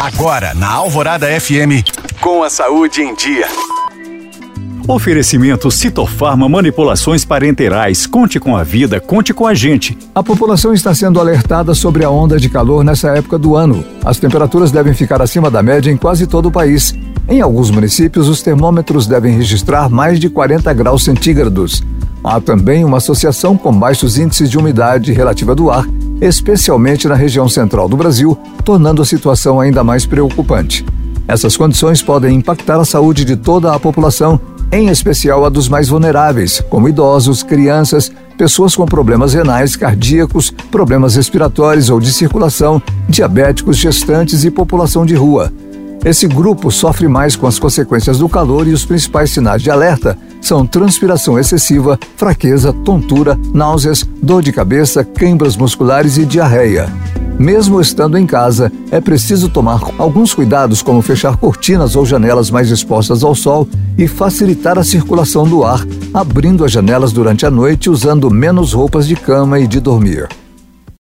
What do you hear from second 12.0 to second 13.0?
a onda de calor